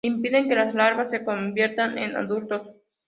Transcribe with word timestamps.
Impiden 0.03 0.49
que 0.49 0.55
las 0.55 0.73
larvas 0.73 1.11
se 1.11 1.23
conviertan 1.23 1.99
en 1.99 2.15
adultos. 2.15 2.71